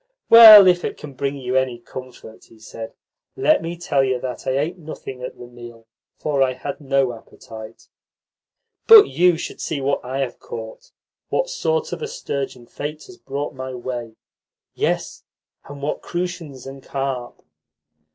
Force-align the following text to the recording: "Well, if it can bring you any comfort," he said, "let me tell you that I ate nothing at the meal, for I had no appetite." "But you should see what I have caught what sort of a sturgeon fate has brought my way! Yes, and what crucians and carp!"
"Well, 0.31 0.65
if 0.65 0.83
it 0.83 0.97
can 0.97 1.13
bring 1.13 1.35
you 1.37 1.55
any 1.55 1.77
comfort," 1.77 2.45
he 2.45 2.57
said, 2.57 2.93
"let 3.37 3.61
me 3.61 3.77
tell 3.77 4.03
you 4.03 4.19
that 4.19 4.47
I 4.47 4.57
ate 4.57 4.79
nothing 4.79 5.21
at 5.21 5.37
the 5.37 5.45
meal, 5.45 5.85
for 6.17 6.41
I 6.41 6.53
had 6.53 6.81
no 6.81 7.13
appetite." 7.13 7.87
"But 8.87 9.09
you 9.09 9.37
should 9.37 9.61
see 9.61 9.79
what 9.79 10.03
I 10.03 10.21
have 10.21 10.39
caught 10.39 10.91
what 11.29 11.51
sort 11.51 11.93
of 11.93 12.01
a 12.01 12.07
sturgeon 12.07 12.65
fate 12.65 13.03
has 13.03 13.17
brought 13.19 13.53
my 13.53 13.75
way! 13.75 14.15
Yes, 14.73 15.23
and 15.65 15.83
what 15.83 16.01
crucians 16.01 16.65
and 16.65 16.81
carp!" 16.81 17.43